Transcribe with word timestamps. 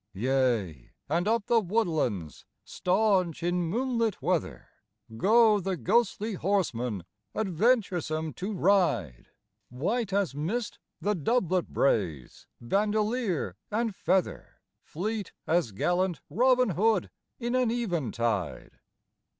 Yea, 0.15 0.89
and 1.09 1.27
up 1.27 1.45
the 1.45 1.59
woodlands, 1.59 2.43
staunch 2.63 3.43
in 3.43 3.61
moonlit 3.61 4.19
weather, 4.19 4.67
Go 5.15 5.59
the 5.59 5.77
ghostly 5.77 6.33
horsemen, 6.33 7.03
adventuresome 7.35 8.33
to 8.33 8.51
ride, 8.51 9.27
White 9.69 10.11
as 10.11 10.33
mist 10.33 10.79
the 10.99 11.13
doublet 11.13 11.67
braize, 11.67 12.47
bandolier 12.59 13.55
and 13.69 13.93
feather, 13.95 14.55
Fleet 14.81 15.33
as 15.45 15.71
gallant 15.71 16.19
Robin 16.31 16.69
Hood 16.71 17.11
in 17.39 17.53
an 17.53 17.69
eventide. 17.69 18.79